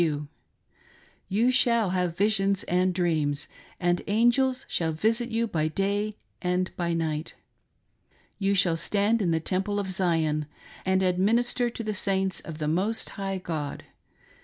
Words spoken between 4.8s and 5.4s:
visit